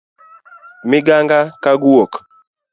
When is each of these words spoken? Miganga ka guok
Miganga 0.89 1.39
ka 1.63 1.71
guok 1.81 2.13